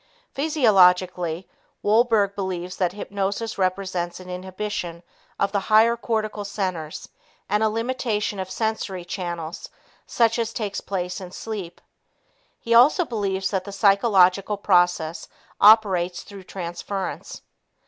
Physiologically, 0.33 1.47
Wolberg 1.83 2.33
believes 2.33 2.77
that 2.77 2.93
hypnosis 2.93 3.59
represents 3.59 4.19
an 4.19 4.31
inhibition 4.31 5.03
of 5.39 5.51
the 5.51 5.59
higher 5.69 5.95
cortical 5.95 6.43
centers, 6.43 7.07
and 7.47 7.61
a 7.61 7.69
limitation 7.69 8.39
of 8.39 8.49
sensory 8.49 9.05
channels 9.05 9.69
such 10.07 10.39
as 10.39 10.53
takes 10.53 10.81
place 10.81 11.21
in 11.21 11.29
sleep. 11.29 11.79
He 12.59 12.73
also 12.73 13.05
believes 13.05 13.51
that 13.51 13.63
the 13.63 13.71
psychological 13.71 14.57
process 14.57 15.27
operates 15.59 16.23
through 16.23 16.45
transference. 16.45 17.43